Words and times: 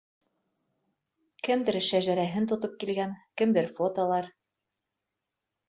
Кемдер 1.47 1.77
шәжәрәһен 1.89 2.49
тотоп 2.53 2.75
килгән, 2.85 3.15
кемдер 3.43 3.71
фотолар. 3.79 4.33